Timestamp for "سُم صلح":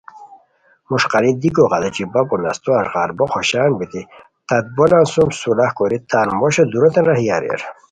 5.11-5.69